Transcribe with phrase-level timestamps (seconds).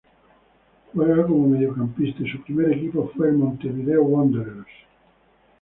[0.95, 4.65] Juega como mediocampista y su primer equipo fue Montevideo Wanderers.